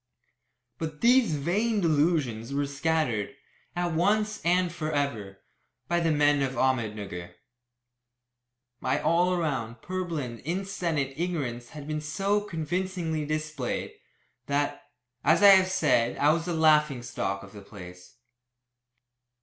But 0.79 1.01
these 1.01 1.35
vain 1.35 1.79
delusions 1.79 2.55
were 2.55 2.65
scattered, 2.65 3.35
at 3.75 3.91
once 3.93 4.41
and 4.43 4.71
for 4.73 4.91
ever, 4.91 5.41
by 5.87 5.99
the 5.99 6.09
men 6.09 6.41
of 6.41 6.53
Ahmednugger. 6.53 7.35
My 8.79 8.99
all 8.99 9.37
round, 9.37 9.83
purblind, 9.83 10.39
insensate 10.39 11.13
ignorance 11.19 11.69
had 11.77 11.87
been 11.87 12.01
so 12.01 12.41
convincingly 12.41 13.27
displayed, 13.27 13.93
that, 14.47 14.89
as 15.23 15.43
I 15.43 15.49
have 15.49 15.69
said, 15.69 16.17
I 16.17 16.31
was 16.31 16.45
the 16.45 16.53
laughing 16.55 17.03
stock 17.03 17.43
of 17.43 17.53
all 17.55 17.61
the 17.61 17.69
place. 17.69 18.15